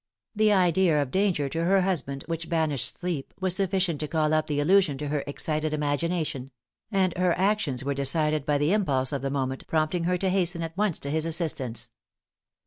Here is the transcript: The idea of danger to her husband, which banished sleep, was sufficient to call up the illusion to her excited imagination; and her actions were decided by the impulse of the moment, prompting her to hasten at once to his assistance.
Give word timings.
The 0.35 0.51
idea 0.51 0.99
of 0.99 1.11
danger 1.11 1.47
to 1.49 1.63
her 1.63 1.81
husband, 1.81 2.23
which 2.25 2.49
banished 2.49 2.97
sleep, 2.97 3.35
was 3.39 3.55
sufficient 3.55 3.99
to 3.99 4.07
call 4.07 4.33
up 4.33 4.47
the 4.47 4.59
illusion 4.59 4.97
to 4.97 5.09
her 5.09 5.23
excited 5.27 5.75
imagination; 5.75 6.49
and 6.91 7.15
her 7.15 7.37
actions 7.37 7.85
were 7.85 7.93
decided 7.93 8.43
by 8.43 8.57
the 8.57 8.73
impulse 8.73 9.11
of 9.13 9.21
the 9.21 9.29
moment, 9.29 9.67
prompting 9.67 10.05
her 10.05 10.17
to 10.17 10.29
hasten 10.29 10.63
at 10.63 10.75
once 10.75 10.97
to 11.01 11.11
his 11.11 11.27
assistance. 11.27 11.91